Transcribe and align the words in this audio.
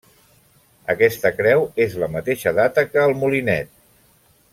Aquesta 0.93 1.31
creu 1.41 1.67
és 1.85 1.95
la 2.05 2.09
mateixa 2.15 2.55
data 2.61 2.85
que 2.95 3.03
el 3.11 3.15
Molinet. 3.21 3.71